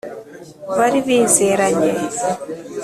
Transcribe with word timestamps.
bari 0.77 0.99
bizeranye 1.05 1.91